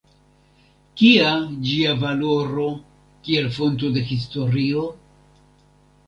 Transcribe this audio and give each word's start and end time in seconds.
Kia 1.01 1.33
ĝia 1.67 1.91
valoro 2.03 2.65
kiel 3.27 3.49
fonto 3.59 3.91
de 3.99 4.03
historio? 4.13 4.87